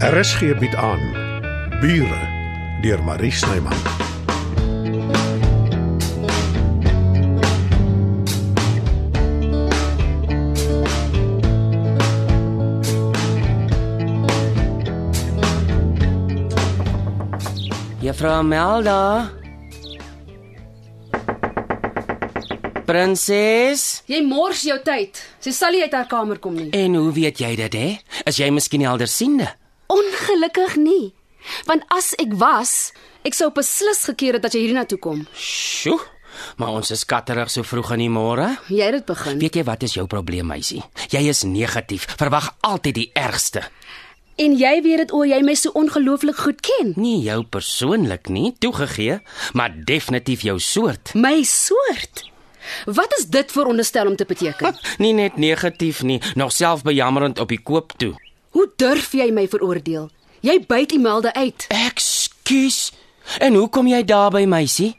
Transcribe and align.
RSG 0.00 0.54
bied 0.58 0.74
aan 0.74 1.00
Bure 1.80 2.20
deur 2.82 3.02
Marie 3.02 3.32
Snyman. 3.32 3.76
Juffrou 18.00 18.42
Melda. 18.42 19.30
Prinses, 22.88 24.02
Jy 24.08 24.22
mors 24.24 24.62
jou 24.64 24.78
tyd. 24.80 25.18
Sy 25.44 25.52
sal 25.52 25.74
nie 25.76 25.82
uit 25.84 25.92
haar 25.92 26.06
kamer 26.08 26.38
kom 26.40 26.54
nie. 26.56 26.70
en 26.72 26.94
hoe 26.96 27.12
weet 27.12 27.38
jy 27.42 27.54
dit 27.56 27.74
hè? 27.76 27.88
Is 28.24 28.38
jy 28.40 28.48
miskien 28.50 28.80
heldersiende? 28.86 29.50
Ongelukkig 29.88 30.76
nie. 30.76 31.14
Want 31.64 31.84
as 31.94 32.12
ek 32.20 32.34
was, 32.36 32.92
ek 33.24 33.36
sou 33.36 33.48
beslis 33.54 34.04
gekeer 34.10 34.36
het 34.36 34.44
dat 34.44 34.56
jy 34.56 34.66
hiernatoe 34.66 34.98
kom. 35.00 35.24
Sjoe. 35.32 35.98
Maar 36.60 36.76
ons 36.80 36.90
is 36.92 37.02
skatterig 37.06 37.50
so 37.50 37.64
vroeg 37.66 37.94
in 37.96 38.04
die 38.04 38.12
môre. 38.12 38.50
Jy 38.68 38.84
het 38.84 38.98
dit 39.00 39.06
begin. 39.08 39.40
Weet 39.40 39.56
jy 39.58 39.64
wat 39.66 39.86
is 39.86 39.96
jou 39.96 40.04
probleem, 40.10 40.46
meisie? 40.46 40.82
Jy 41.10 41.24
is 41.32 41.42
negatief. 41.48 42.04
Verwag 42.20 42.52
altyd 42.68 43.00
die 43.00 43.08
ergste. 43.16 43.64
En 44.38 44.54
jy 44.54 44.74
weet 44.84 45.02
dit 45.02 45.12
o, 45.16 45.24
jy 45.26 45.40
my 45.42 45.56
so 45.58 45.72
ongelooflik 45.78 46.38
goed 46.44 46.60
ken. 46.62 46.92
Nie 47.00 47.18
jou 47.24 47.40
persoonlik 47.42 48.28
nie, 48.30 48.52
toegegee, 48.62 49.18
maar 49.58 49.74
definitief 49.74 50.44
jou 50.46 50.60
soort. 50.62 51.10
My 51.18 51.40
soort. 51.42 52.22
Wat 52.86 53.16
is 53.18 53.26
dit 53.32 53.50
veronderstel 53.50 54.06
om 54.06 54.16
te 54.16 54.28
beteken? 54.28 54.76
Nie 55.02 55.14
net 55.16 55.40
negatief 55.40 56.02
nie, 56.02 56.20
nog 56.36 56.52
selfbejammerend 56.52 57.40
op 57.40 57.48
die 57.48 57.62
koop 57.62 57.96
toe. 57.96 58.12
Hoe 58.58 58.66
durf 58.74 59.12
jy 59.14 59.28
my 59.30 59.44
veroordeel? 59.46 60.08
Jy 60.42 60.56
byt 60.66 60.90
Imelda 60.96 61.30
uit. 61.38 61.68
Ekskuus. 61.70 62.88
En 63.38 63.54
hoe 63.54 63.68
kom 63.70 63.86
jy 63.86 64.00
daarby, 64.02 64.48
meisie? 64.50 64.96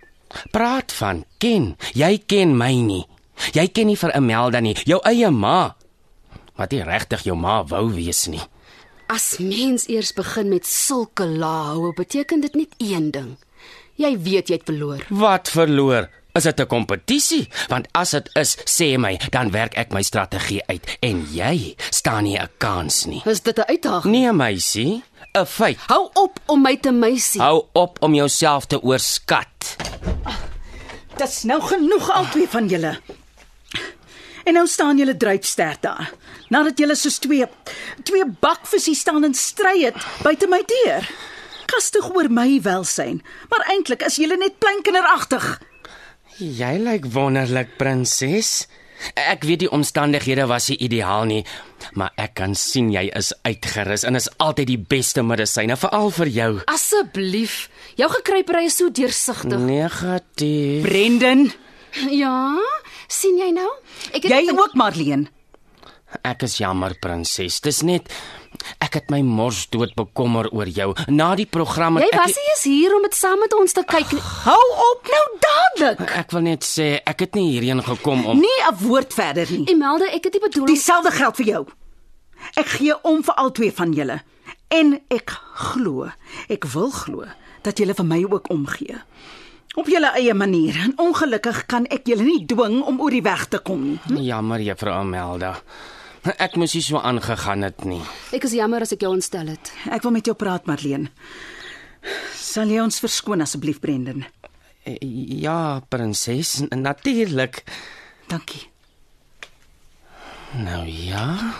Praat 0.53 0.93
van 0.95 1.25
ken. 1.43 1.73
Jy 1.91 2.21
ken 2.23 2.53
my 2.55 2.71
nie. 2.79 3.01
Jy 3.51 3.65
ken 3.75 3.91
nie 3.91 3.97
vir 3.99 4.15
Imelda 4.15 4.61
nie, 4.63 4.77
jou 4.87 5.01
eie 5.03 5.27
ma. 5.35 5.73
Wat 6.55 6.71
nie 6.71 6.85
regtig 6.87 7.25
jou 7.27 7.35
ma 7.35 7.57
wou 7.67 7.89
wees 7.91 8.29
nie. 8.31 8.39
As 9.11 9.41
mens 9.43 9.89
eers 9.91 10.13
begin 10.15 10.53
met 10.53 10.67
sulke 10.69 11.27
lae, 11.27 11.91
beteken 11.99 12.45
dit 12.45 12.55
net 12.55 12.79
een 12.79 13.11
ding. 13.11 13.33
Jy 13.99 14.13
weet 14.23 14.47
jy 14.47 14.61
het 14.61 14.67
verloor. 14.71 15.03
Wat 15.11 15.51
verloor? 15.51 16.07
Is 16.33 16.43
dit 16.43 16.59
'n 16.59 16.67
kompetisie? 16.67 17.49
Want 17.67 17.87
as 17.91 18.09
dit 18.09 18.29
is, 18.33 18.57
sê 18.65 18.97
my, 18.97 19.19
dan 19.29 19.51
werk 19.51 19.73
ek 19.77 19.91
my 19.91 20.01
strategie 20.01 20.61
uit 20.67 20.97
en 20.99 21.25
jy 21.31 21.75
staan 21.89 22.23
nie 22.23 22.37
'n 22.37 22.49
kans 22.57 23.05
nie. 23.05 23.21
Is 23.25 23.41
dit 23.41 23.57
'n 23.57 23.65
uitdaging? 23.65 24.13
Nee, 24.13 24.31
meisie, 24.31 25.03
'n 25.33 25.45
feit. 25.45 25.77
Hou 25.87 26.09
op 26.13 26.39
om 26.45 26.61
my 26.61 26.77
te 26.77 26.91
meisie. 26.91 27.41
Hou 27.41 27.65
op 27.73 28.01
om 28.01 28.13
jouself 28.13 28.65
te 28.65 28.81
oorskat. 28.81 29.75
Dis 31.17 31.43
nou 31.43 31.61
genoeg 31.61 32.09
albei 32.11 32.47
van 32.47 32.67
julle. 32.67 32.99
En 34.43 34.53
nou 34.53 34.67
staan 34.67 34.97
julle 34.97 35.17
druipstert 35.17 35.81
daar. 35.81 36.11
Nadat 36.47 36.77
julle 36.77 36.95
soos 36.95 37.17
twee 37.17 37.45
twee 38.03 38.25
bakvisse 38.39 38.93
staan 38.93 39.23
en 39.23 39.33
stry 39.33 39.83
het 39.83 39.95
buite 40.23 40.47
my 40.47 40.63
deur. 40.65 41.09
Kastig 41.65 42.09
oor 42.15 42.31
my 42.31 42.61
welsyn, 42.61 43.21
maar 43.49 43.67
eintlik 43.69 44.01
is 44.01 44.15
julle 44.15 44.37
net 44.37 44.53
klein 44.57 44.81
kinderagtig. 44.81 45.59
Jy 46.39 46.75
lyk 46.79 47.07
wonderlik, 47.11 47.73
prinses. 47.79 48.67
Ek 49.15 49.45
weet 49.47 49.61
die 49.63 49.71
omstandighede 49.71 50.45
was 50.47 50.67
nie 50.71 50.77
ideaal 50.83 51.23
nie, 51.27 51.41
maar 51.95 52.11
ek 52.19 52.33
kan 52.39 52.55
sien 52.55 52.89
jy 52.91 53.05
is 53.15 53.31
uitgerus 53.47 54.03
en 54.07 54.19
is 54.19 54.27
altyd 54.43 54.67
die 54.73 54.79
beste 54.91 55.23
medisyne 55.23 55.75
veral 55.79 56.11
vir 56.15 56.31
jou. 56.35 56.49
Asseblief, 56.71 57.69
jou 57.99 58.09
gekruipery 58.11 58.65
is 58.67 58.79
so 58.79 58.91
deursigtig. 58.91 59.59
Negatief. 59.59 60.83
Brendan, 60.87 61.49
Ja, 62.13 62.53
sien 63.09 63.39
jy 63.41 63.49
nou? 63.55 63.69
Ek 64.13 64.21
het 64.21 64.29
jy 64.29 64.53
ook 64.53 64.75
Marlene. 64.77 65.29
Ek 66.25 66.43
is 66.45 66.57
jammer, 66.61 66.95
prinses. 67.01 67.59
Dis 67.61 67.81
net 67.85 68.09
ek 68.79 68.93
het 68.93 69.09
my 69.09 69.21
mors 69.21 69.67
dood 69.69 69.93
bekommer 69.95 70.49
oor 70.51 70.67
jou. 70.67 70.93
Na 71.07 71.35
die 71.35 71.45
program 71.45 71.95
het 71.97 72.05
Jy 72.05 72.11
ek 72.13 72.19
was 72.25 72.35
nie 72.35 72.47
eens 72.53 72.63
hier 72.63 72.95
om 72.95 73.01
dit 73.01 73.15
saam 73.15 73.39
met 73.39 73.53
ons 73.53 73.71
te 73.73 73.83
kyk 73.87 74.11
nie. 74.11 74.21
Hou 74.45 74.65
op 74.91 75.09
nou 75.11 75.25
dadelik. 75.45 76.11
ek 76.17 76.31
wil 76.31 76.41
net 76.41 76.63
sê 76.63 76.99
ek 77.05 77.19
het 77.19 77.35
nie 77.35 77.51
hierheen 77.51 77.83
gekom 77.83 78.25
om 78.25 78.39
Nie 78.39 78.59
'n 78.71 78.75
woord 78.87 79.13
verder 79.13 79.47
nie. 79.51 79.65
Imelda, 79.71 80.05
ek 80.11 80.23
het 80.23 80.33
nie 80.33 80.41
bedoel 80.41 80.65
Dieselfde 80.65 81.11
geld 81.11 81.35
vir 81.35 81.45
jou. 81.45 81.65
Ek 82.55 82.65
gee 82.67 82.95
om 83.03 83.23
vir 83.23 83.33
al 83.35 83.51
twee 83.51 83.71
van 83.71 83.91
julle. 83.93 84.21
En 84.67 84.99
ek 85.09 85.29
glo, 85.55 86.09
ek 86.49 86.65
wil 86.65 86.89
glo 86.91 87.25
dat 87.63 87.77
julle 87.77 87.93
vir 87.93 88.05
my 88.05 88.23
ook 88.29 88.49
omgee. 88.49 88.95
Op 89.75 89.87
julle 89.87 90.11
eie 90.15 90.33
manier. 90.33 90.75
En 90.83 90.93
ongelukkig 90.97 91.65
kan 91.65 91.85
ek 91.85 92.05
julle 92.07 92.23
nie 92.23 92.45
dwing 92.45 92.81
om 92.83 93.01
oor 93.01 93.09
die 93.11 93.21
weg 93.21 93.45
te 93.47 93.57
kom 93.59 93.99
nie. 94.05 94.25
Jammer, 94.25 94.59
juffrou 94.59 94.93
Amelda. 94.93 95.61
Ek 96.37 96.55
moes 96.59 96.73
nie 96.75 96.81
so 96.83 96.99
aangegaan 96.99 97.61
het 97.63 97.83
nie. 97.87 98.01
Ek 98.35 98.43
is 98.43 98.53
jammer 98.57 98.83
as 98.83 98.91
ek 98.91 99.01
jou 99.05 99.11
ontstel 99.13 99.47
het. 99.53 99.71
Ek 99.91 100.03
wil 100.03 100.11
met 100.17 100.25
jou 100.27 100.35
praat, 100.35 100.65
Marlene. 100.67 101.09
Sal 102.35 102.67
jy 102.71 102.81
ons 102.83 102.99
verskoon 102.99 103.41
asseblief, 103.45 103.79
Brendan? 103.79 104.25
Eh, 104.83 104.97
Ja, 105.39 105.79
prinses, 105.89 106.59
natuurlik. 106.69 107.63
Dankie. 108.27 108.67
Nou 110.59 110.85
ja. 110.87 111.53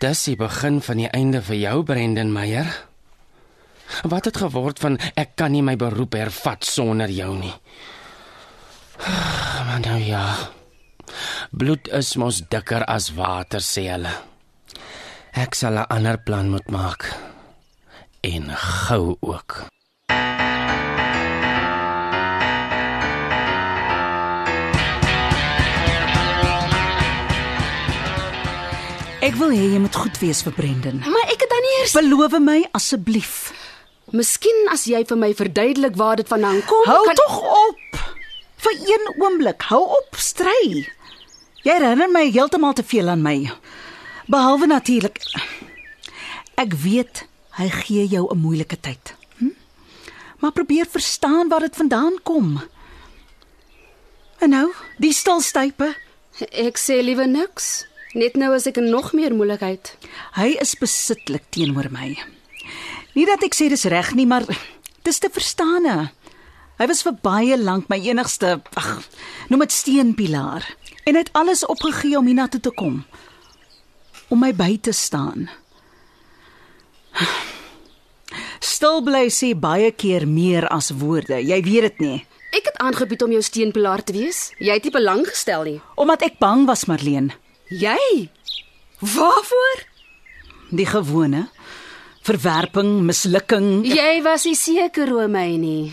Dis 0.00 0.24
die 0.24 0.36
begin 0.36 0.80
van 0.80 0.96
die 0.96 1.08
einde 1.12 1.42
vir 1.42 1.56
jou, 1.60 1.82
Brendan 1.84 2.32
Meyer. 2.32 2.70
Wat 4.08 4.24
het 4.24 4.36
geword 4.40 4.78
van 4.80 4.96
ek 5.18 5.34
kan 5.36 5.52
nie 5.52 5.62
my 5.62 5.76
beroep 5.76 6.14
hervat 6.14 6.64
sonder 6.64 7.10
jou 7.10 7.34
nie. 7.38 7.52
Maar 9.70 9.80
nou 9.80 9.98
ja. 10.02 10.24
Bloed 11.50 11.88
is 11.90 12.14
mos 12.14 12.36
dikker 12.46 12.84
as 12.86 13.08
water, 13.16 13.58
sê 13.58 13.88
hulle. 13.90 14.12
Ek 15.34 15.56
sal 15.58 15.74
'n 15.82 15.90
ander 15.90 16.16
plan 16.26 16.46
moet 16.50 16.68
maak. 16.70 17.10
En 18.22 18.54
gou 18.54 19.18
ook. 19.20 19.66
Ek 29.20 29.34
wil 29.34 29.50
hê 29.50 29.66
jy 29.74 29.80
moet 29.82 29.94
goed 29.94 30.16
wees 30.22 30.42
vir 30.46 30.52
Brendan. 30.52 31.02
Maar 31.02 31.26
ek 31.34 31.42
het 31.42 31.50
dan 31.50 31.62
nie 31.66 31.74
eers 31.80 31.92
Beloof 31.98 32.38
my 32.38 32.60
asseblief. 32.72 33.52
Miskien 34.12 34.68
as 34.70 34.86
jy 34.86 35.02
vir 35.04 35.16
my 35.16 35.34
verduidelik 35.34 35.96
waar 35.96 36.16
dit 36.16 36.28
vandaan 36.28 36.62
kom, 36.62 36.86
Hou 36.86 37.04
kan 37.04 37.14
tog 37.14 37.42
op. 37.42 37.98
Vir 38.56 38.74
een 38.86 39.04
oomblik, 39.18 39.62
hou 39.62 39.82
op 39.98 40.14
stry. 40.14 40.86
Jy 41.60 41.74
herinner 41.76 42.08
my 42.08 42.22
heeltemal 42.32 42.72
te 42.72 42.84
veel 42.86 43.10
aan 43.12 43.20
my. 43.20 43.50
Behalwe 44.30 44.66
natuurlik 44.70 45.18
ek 46.60 46.76
weet 46.84 47.24
hy 47.56 47.68
gee 47.68 48.06
jou 48.08 48.28
'n 48.32 48.38
moeilike 48.40 48.80
tyd. 48.80 49.14
Hm? 49.38 49.52
Maar 50.40 50.52
probeer 50.52 50.86
verstaan 50.86 51.48
waar 51.48 51.60
dit 51.60 51.76
vandaan 51.76 52.16
kom. 52.22 52.62
En 54.38 54.50
nou, 54.50 54.72
die 54.98 55.12
stilstype. 55.12 55.94
ek 56.50 56.78
sê 56.78 57.02
liewe 57.02 57.26
niks. 57.26 57.84
Net 58.14 58.36
nou 58.36 58.54
as 58.54 58.66
ek 58.66 58.76
nog 58.76 59.12
meer 59.12 59.34
moeilikheid. 59.34 59.96
Hy 60.32 60.56
is 60.60 60.74
besitlik 60.74 61.42
teenoor 61.50 61.90
my. 61.90 62.16
Nie 63.14 63.26
dat 63.26 63.42
ek 63.42 63.54
sê 63.54 63.68
dis 63.68 63.84
reg 63.84 64.14
nie, 64.14 64.26
maar 64.26 64.46
dis 65.02 65.18
te 65.18 65.28
verstaane. 65.28 66.10
Hy 66.78 66.86
was 66.86 67.02
vir 67.02 67.12
baie 67.12 67.56
lank 67.60 67.88
my 67.88 67.98
enigste, 68.00 68.62
ag, 68.74 69.02
noem 69.48 69.60
dit 69.60 69.72
steunpilaar. 69.72 70.64
En 71.04 71.16
het 71.16 71.30
alles 71.32 71.66
opgegee 71.66 72.18
om 72.18 72.26
hiernatoe 72.26 72.60
te 72.60 72.70
kom. 72.70 73.04
Om 74.28 74.38
my 74.38 74.52
by 74.54 74.78
te 74.80 74.92
staan. 74.92 75.48
Stil 78.60 79.00
bly 79.02 79.26
sê 79.32 79.54
baie 79.58 79.90
keer 79.92 80.26
meer 80.28 80.68
as 80.68 80.90
woorde. 81.00 81.40
Jy 81.42 81.60
weet 81.66 81.86
dit 81.88 82.02
nie. 82.04 82.18
Ek 82.50 82.66
het 82.66 82.78
aangebied 82.82 83.22
om 83.22 83.32
jou 83.34 83.42
steunpilaar 83.42 84.02
te 84.04 84.14
wees. 84.16 84.50
Jy 84.58 84.76
het 84.78 84.86
nie 84.86 84.94
belang 84.94 85.24
gestel 85.26 85.66
nie. 85.66 85.78
Omdat 86.00 86.26
ek 86.26 86.38
bang 86.42 86.66
was, 86.68 86.86
Marleen. 86.90 87.30
Jy? 87.70 88.28
Waarvoor? 89.00 89.86
Die 90.70 90.86
gewone 90.86 91.48
verwerping, 92.26 93.00
mislukking. 93.06 93.86
Jy 93.88 94.20
was 94.24 94.44
nie 94.48 94.56
seker 94.58 95.10
oor 95.14 95.30
my 95.30 95.48
nie. 95.58 95.92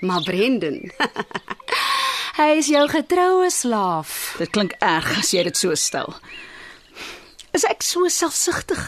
Maar 0.00 0.22
Brendan. 0.26 0.80
Hy 2.38 2.52
is 2.54 2.68
jou 2.70 2.84
getroue 2.86 3.48
slaaf. 3.50 4.36
Dit 4.38 4.52
klink 4.54 4.76
erg 4.78 5.08
as 5.18 5.32
jy 5.34 5.42
dit 5.48 5.56
so 5.58 5.74
stel. 5.74 6.12
Is 7.50 7.64
ek 7.66 7.82
so 7.82 8.06
selfsugtig? 8.06 8.78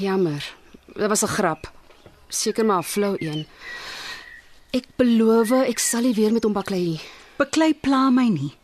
Jammer. 0.00 0.40
Dit 0.96 1.10
was 1.12 1.24
'n 1.24 1.34
grap. 1.36 1.68
Seker 2.30 2.64
maar 2.64 2.80
'n 2.80 2.88
flou 2.94 3.16
een. 3.20 3.46
Ek 4.72 4.86
beloof 4.96 5.52
ek 5.52 5.78
sal 5.78 6.00
nie 6.00 6.14
weer 6.14 6.32
met 6.32 6.44
hom 6.44 6.52
baklei 6.52 6.80
nie. 6.80 7.00
Beklei 7.36 7.74
pla 7.74 8.10
my 8.10 8.28
nie. 8.28 8.56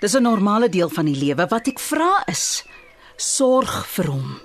Dis 0.00 0.14
'n 0.14 0.22
normale 0.22 0.68
deel 0.68 0.90
van 0.90 1.06
die 1.06 1.16
lewe. 1.16 1.46
Wat 1.48 1.66
ek 1.68 1.80
vra 1.80 2.22
is 2.26 2.62
sorg 3.16 3.86
vir 3.86 4.04
hom. 4.04 4.40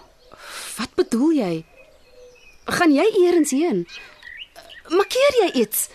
Wat 0.77 0.95
bedoel 0.95 1.31
jy? 1.31 1.65
Gaan 2.65 2.93
jy 2.93 3.07
eers 3.25 3.51
heen? 3.51 3.87
Markeer 4.89 5.33
jy 5.43 5.51
iets? 5.61 5.89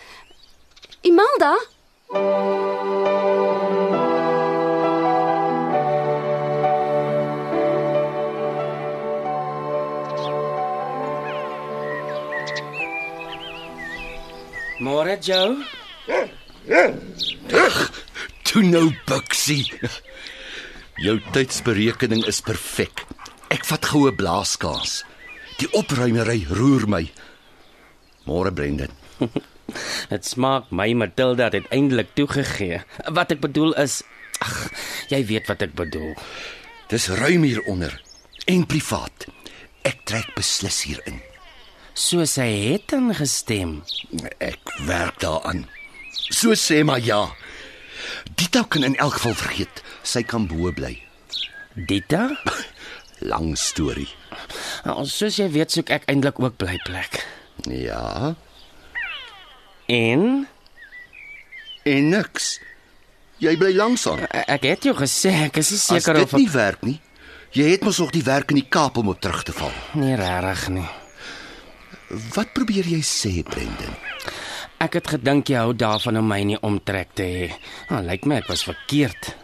Imelda? 1.01 1.57
Môre, 14.79 15.17
Joe. 15.21 15.57
Toe 18.43 18.63
nou, 18.63 18.93
Buxie. 19.07 19.65
Jou 21.01 21.17
tydsberekening 21.33 22.21
is 22.29 22.41
perfek. 22.45 23.01
Ek 23.49 23.65
vat 23.65 23.89
goue 23.89 24.13
blaaskaas. 24.13 25.01
Die 25.57 25.67
opruimery 25.73 26.45
roer 26.53 26.85
my. 26.85 27.01
Môre 28.29 28.53
Brendan. 28.53 28.93
Dit 30.11 30.25
smaak 30.27 30.69
my 30.69 30.91
Matilda 30.93 31.49
het 31.49 31.53
uiteindelik 31.65 32.13
toegegee. 32.17 32.81
Wat 33.11 33.33
ek 33.33 33.41
bedoel 33.43 33.73
is 33.81 34.01
ag, 34.43 34.57
jy 35.09 35.21
weet 35.25 35.49
wat 35.49 35.63
ek 35.65 35.73
bedoel. 35.77 36.13
Dis 36.91 37.07
ruim 37.09 37.45
hier 37.47 37.63
onder 37.69 37.95
en 38.45 38.65
privaat. 38.69 39.27
Ek 39.85 40.03
trek 40.05 40.33
beslis 40.37 40.83
hierin. 40.85 41.21
So 41.95 42.25
sy 42.29 42.47
het 42.73 42.93
ingestem. 42.95 43.79
Ek 44.43 44.73
werk 44.85 45.21
daaraan. 45.23 45.65
So 46.11 46.57
sê 46.59 46.83
maar 46.85 47.01
ja. 47.01 47.29
Dita 48.35 48.65
kan 48.67 48.83
in 48.83 48.97
elk 49.01 49.17
geval 49.17 49.37
vergeet. 49.39 49.83
Sy 50.03 50.25
kan 50.27 50.47
bo 50.49 50.71
bly. 50.75 50.97
Dita? 51.73 52.27
Lang 53.31 53.55
storie. 53.57 54.09
Nou, 54.85 55.05
soos 55.09 55.39
jy 55.39 55.47
weet, 55.53 55.71
soek 55.71 55.89
ek 55.95 56.09
eintlik 56.11 56.41
ook 56.43 56.57
blyplek. 56.59 57.21
Ja, 57.71 58.35
En 59.85 60.47
en 61.85 62.09
niks. 62.09 62.59
Jy 63.37 63.57
bly 63.57 63.73
langs 63.75 64.07
aan. 64.07 64.19
e- 64.31 64.43
ek 64.47 64.63
het 64.63 64.83
jou 64.83 64.95
gesê 64.95 65.29
ek 65.45 65.57
is 65.57 65.69
nie 65.71 65.79
seker 65.79 66.13
dit 66.13 66.23
of 66.23 66.33
ek 66.33 66.39
nie 66.39 66.49
werk 66.49 66.81
nie, 66.87 67.01
jy 67.51 67.63
het 67.71 67.83
mos 67.83 67.97
nog 67.99 68.11
die 68.11 68.23
werk 68.23 68.49
in 68.49 68.55
die 68.61 68.67
Kaap 68.69 68.97
om 68.97 69.09
op 69.09 69.19
terug 69.21 69.43
te 69.43 69.51
val. 69.53 69.71
nie 69.93 70.15
regtig 70.15 70.69
nie. 70.69 70.87
Wat 72.35 72.53
probeer 72.53 72.85
jy 72.87 73.01
sê, 73.01 73.43
Brendan? 73.43 73.95
Ek 74.79 74.93
het 74.93 75.07
gedink 75.07 75.47
jy 75.49 75.55
hou 75.57 75.73
daarvan 75.73 76.17
om 76.17 76.27
my 76.27 76.43
nie 76.43 76.59
omtrek 76.61 77.09
te 77.15 77.23
hê. 77.23 77.51
Nou, 77.89 78.03
lyk 78.05 78.25
my 78.25 78.35
ek 78.43 78.47
was 78.47 78.63
verkeerd. 78.63 79.35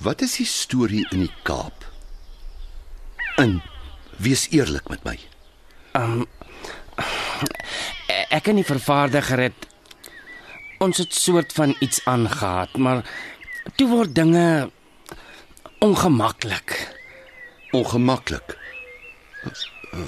Wat 0.00 0.22
is 0.22 0.36
die 0.36 0.46
storie 0.46 1.06
in 1.12 1.20
die 1.26 1.32
Kaap? 1.42 1.84
En 3.38 3.62
wees 4.18 4.48
eerlik 4.50 4.88
met 4.88 5.04
my. 5.04 5.18
E- 5.98 6.24
Ek 8.34 8.50
en 8.50 8.60
die 8.60 8.66
vervaardiger 8.66 9.40
het 9.48 9.66
ons 10.84 11.00
het 11.00 11.14
soort 11.14 11.52
van 11.56 11.74
iets 11.82 12.00
aangegaan, 12.06 12.68
maar 12.78 13.00
toe 13.74 13.88
word 13.90 14.14
dinge 14.14 14.70
ongemaklik. 15.82 16.76
Ongemaklik. 17.72 18.56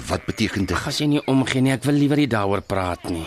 Wat 0.07 0.25
beteken 0.25 0.65
dit? 0.65 0.77
As 0.85 1.01
jy 1.01 1.09
nie 1.11 1.23
omgee 1.27 1.63
nie, 1.63 1.73
ek 1.73 1.87
wil 1.87 1.97
liewer 1.97 2.21
nie 2.21 2.29
daaroor 2.29 2.61
praat 2.61 3.09
nie. 3.09 3.25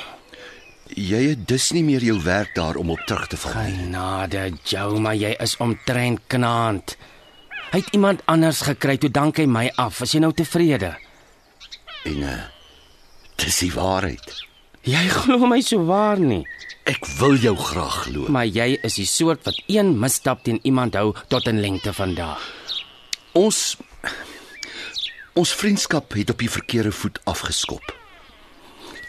Jy 0.95 1.21
het 1.33 1.45
dus 1.49 1.71
nie 1.75 1.83
meer 1.85 2.05
jou 2.05 2.17
werk 2.23 2.55
daar 2.55 2.79
om 2.79 2.93
op 2.95 3.03
terug 3.09 3.27
te 3.33 3.41
val 3.41 3.57
nie. 3.65 3.77
Genade, 3.87 4.47
Joe, 4.63 5.01
maar 5.01 5.19
jy 5.19 5.35
is 5.43 5.57
omtrent 5.65 6.23
knaand. 6.33 6.97
Hy 7.73 7.81
het 7.81 7.95
iemand 7.97 8.23
anders 8.31 8.63
gekry, 8.69 8.97
toe 9.03 9.11
dank 9.11 9.41
hy 9.43 9.49
my 9.51 9.67
af. 9.81 10.05
Is 10.05 10.15
jy 10.15 10.23
nou 10.23 10.33
tevrede? 10.37 10.95
En 12.07 12.21
uh, 12.23 12.41
dis 13.41 13.63
die 13.65 13.73
waarheid. 13.75 14.45
Jy 14.85 15.05
glo 15.09 15.47
my 15.49 15.61
so 15.65 15.85
waar 15.89 16.21
nie, 16.21 16.45
Ek 16.85 17.07
wil 17.19 17.39
jou 17.41 17.55
graag 17.57 18.03
glo. 18.05 18.27
maar 18.29 18.45
jy 18.47 18.75
is 18.85 18.95
die 19.01 19.07
soort 19.09 19.45
wat 19.49 19.57
een 19.73 19.95
misstap 20.01 20.43
teen 20.45 20.59
iemand 20.69 20.95
hou 20.95 21.15
tot 21.33 21.47
in 21.49 21.61
lengte 21.61 21.93
van 21.97 22.13
dae. 22.15 22.37
Ons 23.33 23.77
ons 25.35 25.53
vriendskap 25.55 26.13
het 26.15 26.31
op 26.31 26.39
die 26.39 26.51
verkeerde 26.51 26.93
voet 26.93 27.19
afgeskop. 27.25 27.83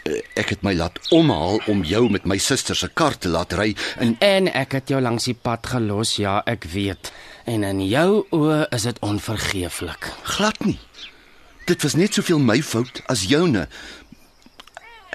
Eh, 0.06 0.22
Ek 0.36 0.48
het 0.54 0.62
my 0.62 0.72
laat 0.74 0.98
omhaal 1.12 1.60
om 1.68 1.84
jou 1.84 2.08
met 2.10 2.24
my 2.26 2.38
suster 2.38 2.74
se 2.76 2.88
kar 2.88 3.14
te 3.18 3.28
laat 3.28 3.52
ry 3.52 3.74
en 3.98 4.16
En 4.20 4.48
ek 4.48 4.72
het 4.72 4.88
jou 4.88 5.00
langs 5.00 5.24
die 5.24 5.34
pad 5.34 5.66
gelos, 5.66 6.16
ja, 6.16 6.42
ek 6.46 6.64
weet. 6.72 7.12
En 7.44 7.62
in 7.64 7.84
jou 7.88 8.24
oë 8.32 8.66
is 8.72 8.82
dit 8.82 8.98
onvergeeflik. 9.02 10.12
glad 10.24 10.64
nie. 10.64 10.78
Dit 11.66 11.82
was 11.82 11.94
net 11.94 12.14
soveel 12.14 12.38
my 12.38 12.62
fout 12.62 13.02
as 13.08 13.24
joune. 13.26 13.68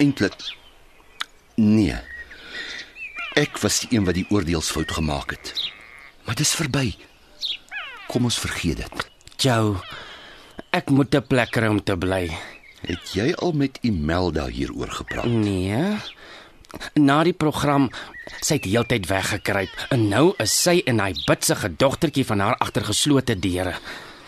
Eintlik 0.01 0.33
nee. 1.61 1.93
Ek 3.37 3.59
was 3.61 3.83
die 3.83 3.91
een 3.93 4.05
wat 4.07 4.17
die 4.17 4.25
oordeelsfout 4.33 4.91
gemaak 4.97 5.35
het. 5.35 5.51
Maar 6.25 6.39
dis 6.39 6.55
verby. 6.57 6.87
Kom 8.09 8.25
ons 8.25 8.39
vergeet 8.41 8.81
dit. 8.81 9.03
Joe, 9.37 9.77
ek 10.73 10.89
moet 10.89 11.13
'n 11.15 11.27
plek 11.27 11.51
kry 11.51 11.67
om 11.67 11.83
te 11.83 11.95
bly. 11.97 12.33
Het 12.81 13.13
jy 13.13 13.33
al 13.33 13.51
met 13.51 13.77
Imelda 13.81 14.47
hieroor 14.47 14.89
gepraat? 14.89 15.25
Nee. 15.25 15.97
Na 16.93 17.23
die 17.23 17.33
program 17.33 17.91
sy 18.41 18.55
het 18.55 18.65
heeltyd 18.65 19.05
weggekruip 19.05 19.85
en 19.89 20.07
nou 20.09 20.33
is 20.37 20.61
sy 20.61 20.81
en 20.85 20.99
hy 20.99 21.13
bitsige 21.25 21.75
dogtertjie 21.75 22.25
van 22.25 22.39
haar 22.39 22.57
agter 22.57 22.83
geslote 22.83 23.39
deure. 23.39 23.75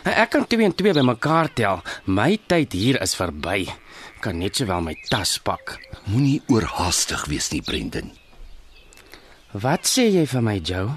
Ek 0.03 0.33
kan 0.35 0.44
2 0.44 0.65
en 0.67 0.73
2 0.75 0.94
bymekaar 1.00 1.47
tel. 1.55 1.79
My 2.05 2.35
tyd 2.35 2.75
hier 2.75 3.00
is 3.01 3.15
verby. 3.15 3.69
Kan 4.19 4.41
net 4.44 4.59
sowel 4.59 4.83
my 4.83 4.97
tas 5.07 5.38
pak. 5.39 5.77
Moenie 6.11 6.41
oorhaastig 6.51 7.23
wees 7.31 7.47
nie, 7.55 7.63
Brendan. 7.63 8.11
Wat 9.55 9.88
sê 9.88 10.09
jy 10.11 10.25
vir 10.27 10.44
my, 10.44 10.57
Joe? 10.59 10.91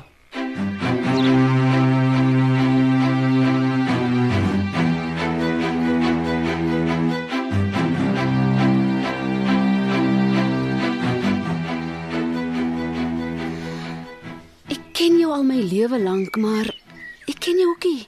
Ek 14.66 14.82
ken 14.98 15.20
jou 15.22 15.30
al 15.30 15.46
my 15.46 15.62
lewe 15.62 16.02
lank, 16.02 16.34
maar 16.42 16.74
ek 17.30 17.38
ken 17.38 17.62
jou 17.62 17.70
ook 17.76 17.86
nie. 17.86 18.04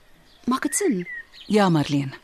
Maak 0.48 0.62
dit 0.64 0.74
sin? 0.74 1.06
Ja, 1.46 1.68
Marlene. 1.68 2.16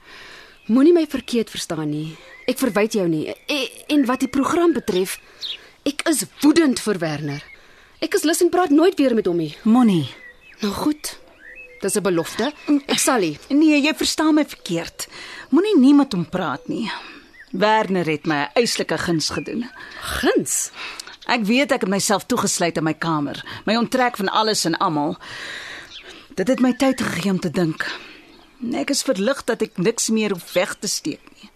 Moenie 0.66 0.94
my 0.96 1.04
verkeerd 1.08 1.50
verstaan 1.52 1.90
nie. 1.90 2.14
Ek 2.48 2.56
verwyd 2.60 2.94
jou 2.96 3.04
nie. 3.08 3.26
E 3.28 3.58
en 3.92 4.06
wat 4.08 4.22
die 4.24 4.30
program 4.32 4.72
betref, 4.72 5.18
ek 5.84 6.06
is 6.08 6.22
woedend 6.40 6.80
vir 6.80 7.00
Werner. 7.02 7.42
Ek 8.00 8.16
is 8.16 8.24
lus 8.24 8.40
en 8.40 8.52
praat 8.52 8.72
nooit 8.72 8.96
weer 8.96 9.12
met 9.16 9.28
hom 9.28 9.36
nie. 9.42 9.52
Moenie. 9.68 10.08
Nou 10.62 10.72
goed. 10.72 11.18
Dis 11.82 11.96
'n 11.96 12.02
belofte. 12.02 12.52
Ek 12.88 12.98
sal 12.98 13.20
nie. 13.20 13.38
Nee, 13.50 13.80
jy 13.82 13.94
verstaan 13.94 14.34
my 14.34 14.44
verkeerd. 14.44 15.06
Moenie 15.50 15.76
nie 15.78 15.94
met 15.94 16.12
hom 16.12 16.24
praat 16.24 16.68
nie. 16.68 16.90
Werner 17.52 18.06
het 18.06 18.26
my 18.26 18.34
'n 18.34 18.50
eislike 18.54 18.98
guns 18.98 19.28
gedoen. 19.30 19.68
Guns. 20.00 20.70
Ek 21.26 21.44
weet 21.44 21.72
ek 21.72 21.80
het 21.80 21.90
myself 21.90 22.24
toegesluit 22.24 22.76
in 22.76 22.84
my 22.84 22.94
kamer, 22.94 23.44
my 23.64 23.76
onttrek 23.76 24.16
van 24.16 24.28
alles 24.28 24.64
en 24.64 24.76
almal. 24.76 25.16
Dit 26.34 26.48
het 26.48 26.60
my 26.60 26.72
tyd 26.72 27.00
gegee 27.00 27.30
om 27.30 27.40
te 27.40 27.50
dink. 27.50 27.86
Ek 28.72 28.90
is 28.90 29.02
verlig 29.04 29.44
dat 29.44 29.62
ek 29.62 29.76
niks 29.76 30.08
meer 30.14 30.32
hoef 30.32 30.52
weg 30.56 30.74
te 30.80 30.88
steek 30.88 31.20
nie. 31.36 31.50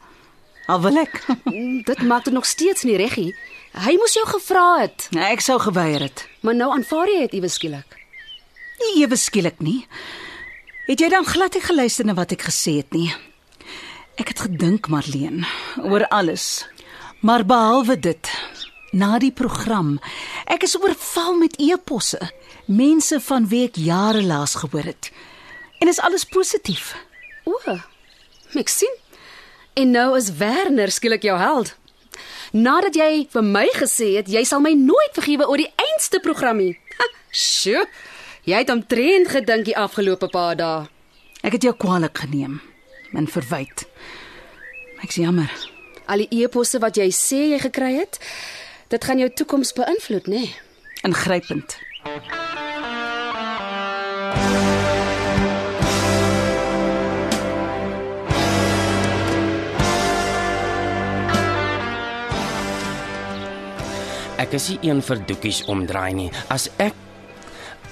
Al 0.69 0.81
wil 0.85 0.99
ek. 1.01 1.15
Dit 1.89 2.03
maak 2.05 2.25
dit 2.29 2.35
nog 2.35 2.45
steeds 2.47 2.85
nie 2.85 2.97
reggie. 3.01 3.33
Hy 3.79 3.95
moes 4.01 4.15
jou 4.17 4.25
gevra 4.29 4.81
het, 4.83 5.07
Nee, 5.15 5.25
ek 5.33 5.41
sou 5.45 5.59
geweier 5.61 6.01
het. 6.09 6.27
maar 6.41 6.55
nou 6.55 6.71
aanvaar 6.75 7.09
jy 7.09 7.21
dit 7.27 7.33
iewes 7.39 7.55
skielik. 7.57 7.97
Nie 8.81 9.03
ewe 9.05 9.17
skielik 9.17 9.61
nie. 9.61 9.87
Het 10.89 11.01
jy 11.01 11.09
dan 11.13 11.27
glad 11.27 11.55
nie 11.55 11.63
geluister 11.65 12.07
na 12.07 12.15
wat 12.15 12.33
ek 12.33 12.47
gesê 12.49 12.79
het 12.81 12.93
nie? 12.93 13.11
Ek 14.19 14.29
het 14.33 14.41
gedink, 14.49 14.89
Marleen, 14.89 15.45
oor 15.85 16.07
alles. 16.09 16.67
Maar 17.21 17.45
behalwe 17.47 17.97
dit, 17.99 18.31
na 18.93 19.19
die 19.19 19.33
program, 19.33 19.99
ek 20.47 20.65
is 20.67 20.77
oorval 20.81 21.37
met 21.39 21.59
e-posse, 21.61 22.19
mense 22.67 23.21
van 23.21 23.47
wie 23.51 23.65
ek 23.69 23.77
jare 23.79 24.23
laas 24.23 24.55
gehoor 24.59 24.89
het. 24.91 25.11
En 25.79 25.89
is 25.89 26.01
alles 26.01 26.25
positief. 26.25 26.97
O. 27.45 27.79
Ek 28.59 28.69
sien. 28.69 28.95
En 29.79 29.91
nou 29.91 30.17
is 30.17 30.33
Werner 30.41 30.91
skielik 30.91 31.23
jou 31.23 31.39
held. 31.39 31.75
Nadat 32.53 32.97
jy 32.97 33.27
vir 33.31 33.45
my 33.45 33.67
gesê 33.77 34.15
het 34.17 34.31
jy 34.33 34.43
sal 34.49 34.63
my 34.65 34.73
nooit 34.75 35.15
vergewe 35.15 35.47
oor 35.47 35.61
die 35.61 35.73
einste 35.77 36.21
program 36.25 36.63
nie. 36.63 36.75
Ha, 36.99 37.09
Sjoe. 37.31 37.85
Jy 38.49 38.63
het 38.63 38.71
omtrent 38.73 39.29
gedink 39.29 39.67
die 39.69 39.77
afgelope 39.77 40.31
paar 40.33 40.57
dae. 40.57 40.87
Ek 41.45 41.59
het 41.59 41.67
jou 41.69 41.75
kwaliek 41.77 42.17
geneem 42.25 42.59
en 43.13 43.29
verwyd. 43.29 43.85
Ek's 45.05 45.21
jammer. 45.21 45.53
Al 46.09 46.25
die 46.25 46.43
eposse 46.43 46.81
wat 46.81 46.97
jy 46.97 47.11
sê 47.13 47.43
jy 47.53 47.61
gekry 47.69 47.93
het, 48.01 48.17
dit 48.89 49.05
gaan 49.05 49.21
jou 49.21 49.29
toekoms 49.29 49.75
beïnvloed, 49.77 50.33
nê? 50.33 50.49
Nee? 50.49 50.57
Ingrypend. 51.05 51.77
Ek 64.39 64.53
is 64.55 64.69
nie 64.71 64.79
een 64.91 65.01
vir 65.03 65.21
doekies 65.27 65.65
omdraai 65.71 66.13
nie. 66.15 66.29
As 66.55 66.69
ek 66.79 66.95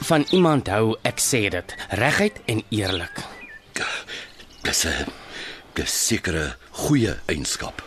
van 0.06 0.26
iemand 0.30 0.68
hou, 0.70 0.94
ek 1.08 1.18
sê 1.22 1.46
dit 1.50 1.74
reguit 1.98 2.38
en 2.46 2.62
eerlik. 2.70 3.22
Dis 4.62 4.84
'n 4.86 5.10
dis 5.74 6.06
sekere 6.06 6.56
goeie 6.70 7.16
eienskap. 7.28 7.82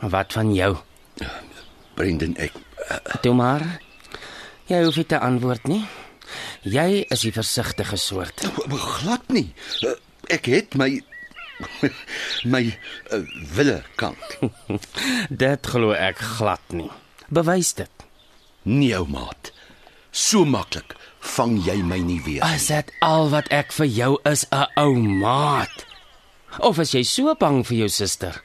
Wat 0.00 0.32
van 0.32 0.54
jou? 0.54 0.76
Brendan 1.94 2.36
ek 2.36 2.52
Toe 3.22 3.34
maar. 3.34 3.62
Jy 4.68 4.82
hoef 4.84 4.96
nie 4.96 5.06
te 5.06 5.18
antwoord 5.18 5.64
nie. 5.68 5.84
Jy 6.62 7.06
is 7.10 7.20
die 7.20 7.32
versigtige 7.32 7.96
soort. 7.96 8.40
glad 9.00 9.28
nie. 9.28 9.54
Eh, 9.82 9.94
Ek 10.28 10.46
het 10.46 10.74
my 10.74 11.00
my 12.44 12.64
uh, 13.12 13.20
wille 13.54 13.82
kant. 13.96 14.38
Dit 15.44 15.66
glo 15.66 15.92
ek 15.92 16.16
glad 16.18 16.60
nie. 16.72 16.90
Bewys 17.28 17.72
dit. 17.74 17.90
Nee, 18.62 18.94
ou 18.96 19.06
maat. 19.08 19.52
So 20.10 20.44
maklik 20.44 20.94
vang 21.34 21.56
jy 21.64 21.76
my 21.82 21.98
nie 22.04 22.20
weer. 22.24 22.44
Is 22.54 22.68
dit 22.68 22.90
al 23.04 23.30
wat 23.32 23.48
ek 23.48 23.72
vir 23.72 23.86
jou 23.86 24.18
is, 24.28 24.44
'n 24.52 24.66
ou 24.76 24.94
maat? 24.94 25.86
Of 26.60 26.78
is 26.78 26.92
jy 26.92 27.02
so 27.02 27.34
bang 27.34 27.64
vir 27.66 27.76
jou 27.76 27.88
suster? 27.88 28.42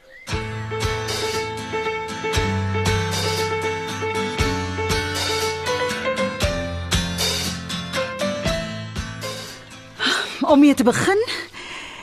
Om 10.42 10.60
mee 10.60 10.74
te 10.74 10.84
begin, 10.84 11.22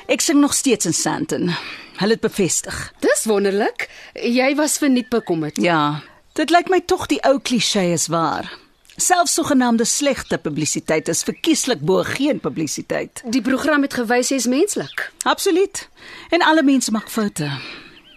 ek 0.06 0.20
sing 0.20 0.40
nog 0.40 0.54
steeds 0.54 0.86
in 0.86 0.94
Sandton. 0.94 1.50
Hulle 1.96 2.12
het 2.12 2.20
bevestig. 2.20 2.92
Dis 3.00 3.24
wonderlik. 3.24 3.88
Jy 4.14 4.54
was 4.54 4.78
verniet 4.78 5.08
bekommerd. 5.08 5.56
Ja, 5.56 6.02
dit 6.36 6.52
lyk 6.52 6.68
my 6.72 6.80
tog 6.84 7.06
die 7.10 7.20
ou 7.26 7.38
klise 7.40 7.82
is 7.92 8.06
waar. 8.12 8.48
Selfs 8.96 9.34
sogenaamde 9.36 9.84
slegte 9.84 10.38
publisiteit 10.40 11.08
is 11.12 11.22
verkieslik 11.22 11.82
bo 11.84 12.02
geen 12.04 12.40
publisiteit. 12.40 13.22
Die 13.28 13.42
program 13.44 13.84
het 13.84 13.96
gewys 13.98 14.30
jy's 14.32 14.46
menslik. 14.48 15.10
Absoluut. 15.28 15.88
En 16.32 16.42
alle 16.42 16.62
mense 16.64 16.90
maak 16.90 17.10
foute. 17.12 17.50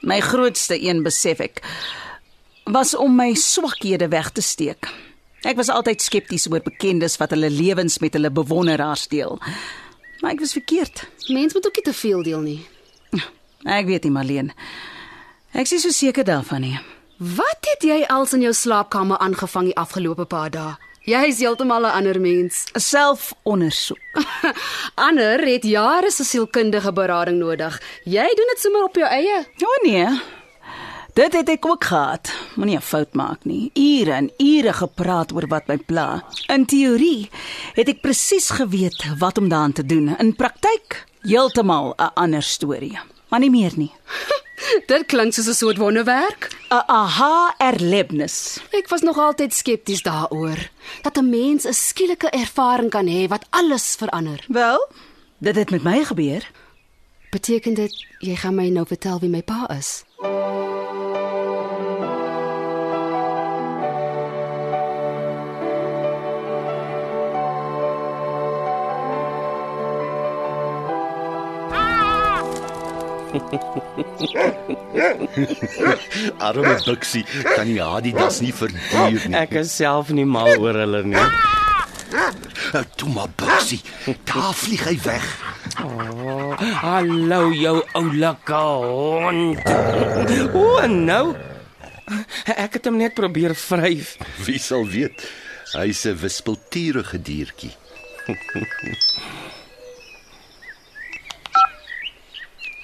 My 0.02 0.20
grootste 0.24 0.80
een 0.80 1.04
besef 1.04 1.40
ek 1.44 1.60
was 2.70 2.94
om 2.96 3.16
my 3.16 3.34
swakhede 3.34 4.08
weg 4.08 4.30
te 4.32 4.42
steek. 4.46 4.88
Ek 5.42 5.58
was 5.58 5.72
altyd 5.74 6.04
skepties 6.04 6.48
oor 6.52 6.62
bekendes 6.64 7.18
wat 7.18 7.34
hulle 7.36 7.50
lewens 7.50 7.98
met 8.00 8.14
hulle 8.16 8.32
bewonderaars 8.32 9.08
deel. 9.12 9.40
Maar 10.22 10.36
ek 10.36 10.44
was 10.44 10.56
verkeerd. 10.56 11.08
Mens 11.28 11.54
moet 11.54 11.68
ook 11.68 11.76
nie 11.76 11.88
te 11.88 11.94
veel 11.94 12.24
deel 12.24 12.44
nie. 12.46 12.60
Ek 13.64 13.88
weet 13.88 14.06
nie, 14.08 14.14
Marleen. 14.16 14.54
Ek 15.52 15.68
is 15.68 15.84
so 15.84 15.92
seker 15.92 16.24
daarvan 16.24 16.64
nie. 16.64 16.80
Wat 17.20 17.68
het 17.68 17.84
jy 17.84 18.06
als 18.08 18.32
in 18.32 18.46
jou 18.46 18.54
slaapkamer 18.56 19.18
aangevang 19.20 19.66
die 19.68 19.76
afgelope 19.76 20.24
paar 20.32 20.54
dae? 20.54 20.78
Jy 21.04 21.20
is 21.28 21.42
heeltemal 21.44 21.84
'n 21.84 21.92
ander 21.92 22.20
mens. 22.22 22.64
Selfondersoek. 22.72 24.00
Ander 25.08 25.44
het 25.44 25.64
jare 25.64 26.12
se 26.12 26.24
sielkundige 26.24 26.94
berading 26.94 27.40
nodig. 27.40 27.82
Jy 28.06 28.24
doen 28.24 28.52
dit 28.54 28.60
sommer 28.60 28.84
op 28.84 28.96
jou 28.96 29.08
eie. 29.08 29.44
O 29.64 29.76
nee. 29.84 30.08
Dit 31.14 31.34
het 31.34 31.50
ek 31.50 31.66
ook 31.66 31.84
gehad. 31.84 32.32
Moenie 32.56 32.78
'n 32.78 32.82
fout 32.82 33.14
maak 33.14 33.44
nie. 33.44 33.72
Ure 33.74 34.12
en 34.12 34.32
ure 34.38 34.74
gepraat 34.74 35.34
oor 35.34 35.48
wat 35.48 35.68
my 35.68 35.78
pla. 35.78 36.24
In 36.48 36.66
teorie 36.66 37.30
het 37.74 37.88
ek 37.90 38.02
presies 38.02 38.50
geweet 38.50 39.20
wat 39.20 39.38
om 39.38 39.50
daaraan 39.50 39.74
te 39.74 39.86
doen. 39.86 40.16
In 40.18 40.36
praktyk 40.36 41.06
heeltemal 41.22 41.94
'n 41.98 42.12
ander 42.14 42.44
storie. 42.44 43.00
Maar 43.28 43.40
nie 43.40 43.52
meer 43.52 43.72
nie. 43.76 43.92
Dit 44.86 45.06
klink 45.06 45.34
soos 45.34 45.48
'n 45.48 45.54
soort 45.54 45.78
wonderwerk. 45.78 46.50
'n 46.70 46.84
Aha-erlebnis. 46.86 48.60
Ek 48.72 48.88
was 48.90 49.02
nog 49.02 49.18
altyd 49.18 49.54
skepties 49.54 50.02
daaroor 50.02 50.70
dat 51.02 51.18
'n 51.18 51.30
mens 51.30 51.66
'n 51.66 51.74
skielike 51.74 52.30
ervaring 52.30 52.90
kan 52.90 53.08
hê 53.08 53.28
wat 53.28 53.46
alles 53.50 53.96
verander. 53.98 54.46
Wel, 54.48 54.88
dit 55.38 55.56
het 55.56 55.70
met 55.70 55.84
my 55.84 56.04
gebeur. 56.04 56.52
Beteken 57.30 57.74
dit 57.74 58.06
jy 58.20 58.36
gaan 58.36 58.56
my 58.56 58.70
nou 58.70 58.86
vertel 58.88 59.20
wie 59.20 59.30
my 59.30 59.44
pa 59.44 59.70
is? 59.78 60.04
Arme 76.40 76.76
Bixie 76.86 77.24
kan 77.56 77.68
nie 77.70 77.82
Adidas 77.84 78.40
nie 78.42 78.54
verduur 78.56 79.28
nie. 79.30 79.36
Ek 79.38 79.52
is 79.62 79.72
self 79.76 80.10
nie 80.16 80.26
mal 80.26 80.50
oor 80.58 80.74
hulle 80.82 81.04
nie. 81.06 81.26
Nou, 82.74 82.84
Toe 82.98 83.10
maar 83.14 83.30
Bixie, 83.38 83.82
daar 84.30 84.54
vlieg 84.58 84.84
hy 84.88 84.96
weg. 85.06 85.26
Hallo 86.82 87.42
jou 87.54 87.84
oulike 88.00 88.56
hond. 88.56 89.62
O, 90.58 90.80
nou. 90.90 91.36
Ek 92.56 92.74
het 92.80 92.86
hom 92.90 92.98
net 92.98 93.14
probeer 93.18 93.54
vryf. 93.58 94.16
Wie 94.46 94.60
sal 94.62 94.86
weet? 94.90 95.22
Hy's 95.76 96.06
'n 96.10 96.18
wispelturige 96.18 97.22
diertjie. 97.22 97.74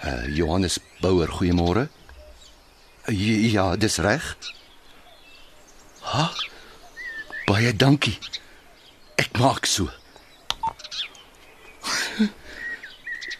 Uh, 0.06 0.28
Johannes 0.30 0.78
Bouwer, 1.02 1.28
goeiemôre. 1.28 1.90
Uh, 3.10 3.52
ja, 3.52 3.76
dis 3.76 3.98
reg. 3.98 4.38
Ha? 6.02 6.32
Baie 7.46 7.74
dankie. 7.76 8.20
Ek 9.18 9.38
maak 9.42 9.66
so. 9.66 9.90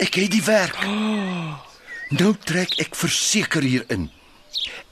Ek 0.06 0.18
het 0.18 0.32
die 0.34 0.44
werk. 0.44 0.82
Nou 2.18 2.34
trek 2.46 2.80
ek 2.82 2.98
verseker 2.98 3.62
hier 3.66 3.86
in. 3.94 4.10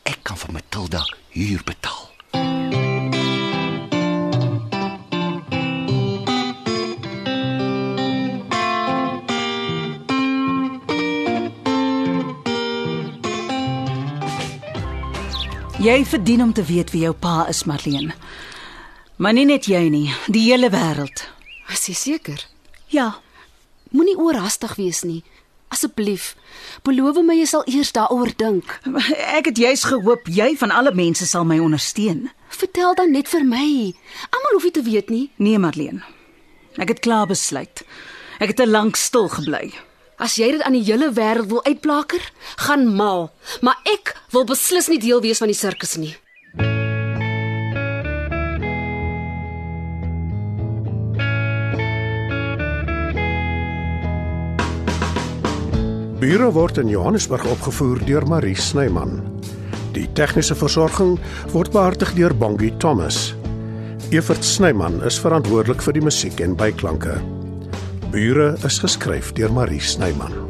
Ek 0.05 0.21
kan 0.25 0.37
vir 0.39 0.53
Matilda 0.55 1.01
huur 1.33 1.61
betaal. 1.65 2.12
Jy 15.83 16.05
verdien 16.07 16.41
om 16.41 16.53
te 16.53 16.63
weet 16.63 16.93
wie 16.93 17.01
jou 17.03 17.13
pa 17.13 17.47
is, 17.51 17.65
Marleen. 17.67 18.13
Maar 19.19 19.33
nie 19.35 19.43
net 19.45 19.65
jy 19.67 19.81
nie, 19.91 20.07
die 20.31 20.45
hele 20.47 20.69
wêreld. 20.71 21.25
Is 21.73 21.87
jy 21.89 21.95
seker? 21.99 22.45
Ja, 22.87 23.09
Moenie 23.93 24.15
oorhaastig 24.17 24.73
wees 24.79 25.03
nie. 25.05 25.19
Asseblief, 25.69 26.31
beloof 26.85 27.19
my 27.21 27.35
jy 27.37 27.45
sal 27.49 27.61
eers 27.69 27.91
daaroor 27.93 28.31
dink. 28.39 28.79
ek 29.37 29.51
het 29.51 29.59
juis 29.61 29.83
gehoop 29.85 30.25
jy 30.31 30.53
van 30.57 30.71
alle 30.73 30.93
mense 30.97 31.27
sal 31.29 31.45
my 31.45 31.59
ondersteun. 31.61 32.29
Vertel 32.49 32.95
dan 32.97 33.11
net 33.13 33.29
vir 33.29 33.45
my. 33.45 33.93
Almal 34.31 34.55
hoef 34.55 34.65
nie 34.69 34.73
te 34.73 34.85
weet 34.87 35.11
nie. 35.13 35.25
Nee, 35.37 35.59
Marleen. 35.61 36.01
Ek 36.81 36.95
het 36.95 37.03
klaar 37.05 37.27
besluit. 37.29 37.83
Ek 38.39 38.55
het 38.55 38.61
te 38.63 38.69
lank 38.69 38.95
stil 38.97 39.29
gebly. 39.29 39.73
As 40.23 40.37
jy 40.39 40.53
dit 40.55 40.61
aan 40.63 40.77
die 40.77 40.85
hele 40.87 41.09
wêreld 41.11 41.49
wil 41.51 41.59
uitplaker, 41.67 42.23
gaan 42.63 42.85
mal. 42.95 43.27
Maar 43.59 43.75
ek 43.91 44.13
wil 44.31 44.45
beslis 44.47 44.87
nie 44.87 45.01
deel 45.03 45.19
wees 45.19 45.43
van 45.43 45.51
die 45.51 45.57
sirkus 45.57 45.97
nie. 45.99 46.13
Bure 56.23 56.53
word 56.55 56.79
in 56.79 56.87
Johannesburg 56.87 57.43
opgevoer 57.51 57.99
deur 58.07 58.23
Marie 58.23 58.55
Snyman. 58.55 59.19
Die 59.91 60.07
tegniese 60.15 60.55
versorging 60.55 61.17
word 61.51 61.75
behartig 61.75 62.15
deur 62.15 62.31
Bongie 62.31 62.71
Thomas. 62.79 63.33
Evert 64.15 64.47
Snyman 64.47 65.01
is 65.03 65.19
verantwoordelik 65.19 65.83
vir 65.83 65.99
die 65.99 66.07
musiek 66.07 66.39
en 66.39 66.55
byklanke. 66.55 67.19
Bure 68.13 68.51
is 68.61 68.77
geskryf 68.77 69.31
deur 69.33 69.49
Marie 69.49 69.81
Snyman. 69.81 70.42